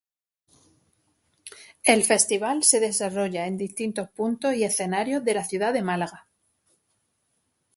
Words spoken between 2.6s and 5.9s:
se desarrolla en distintos puntos y escenarios de la ciudad de